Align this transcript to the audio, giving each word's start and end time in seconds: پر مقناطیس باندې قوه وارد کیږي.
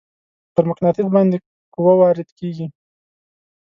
پر 0.53 0.63
مقناطیس 0.69 1.07
باندې 1.15 1.37
قوه 1.73 1.93
وارد 2.01 2.29
کیږي. 2.39 2.67